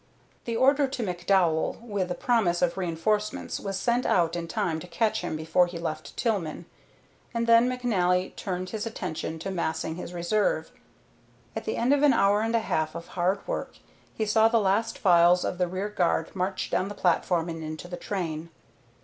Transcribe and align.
The 0.45 0.55
order 0.57 0.87
to 0.87 1.03
McDowell 1.03 1.79
with 1.79 2.07
the 2.07 2.15
promise 2.15 2.63
of 2.63 2.75
reeforcements 2.75 3.59
was 3.59 3.77
sent 3.77 4.03
out 4.03 4.35
in 4.35 4.47
time 4.47 4.79
to 4.79 4.87
catch 4.87 5.21
him 5.21 5.35
before 5.35 5.67
he 5.67 5.77
left 5.77 6.17
Tillman, 6.17 6.65
and 7.35 7.45
then 7.45 7.69
McNally 7.69 8.35
turned 8.35 8.71
his 8.71 8.87
attention 8.87 9.37
to 9.37 9.51
massing 9.51 9.97
his 9.97 10.11
reserve. 10.11 10.71
At 11.55 11.65
the 11.65 11.77
end 11.77 11.93
of 11.93 12.01
an 12.01 12.13
hour 12.13 12.41
and 12.41 12.55
a 12.55 12.61
half 12.61 12.95
of 12.95 13.09
hard 13.09 13.47
work 13.47 13.77
he 14.15 14.25
saw 14.25 14.47
the 14.47 14.57
last 14.59 14.97
files 14.97 15.45
of 15.45 15.59
the 15.59 15.67
rear 15.67 15.89
guard 15.89 16.35
march 16.35 16.71
down 16.71 16.87
the 16.87 16.95
platform 16.95 17.47
and 17.47 17.63
into 17.63 17.87
the 17.87 17.95
train. 17.95 18.49